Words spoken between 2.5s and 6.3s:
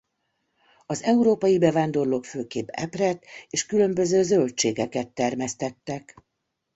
epret és különböző zöldségeket termesztettek.